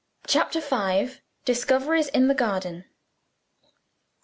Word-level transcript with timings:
CHAPTER 0.25 0.61
V. 0.61 1.21
DISCOVERIES 1.45 2.07
IN 2.07 2.27
THE 2.27 2.33
GARDEN. 2.33 2.85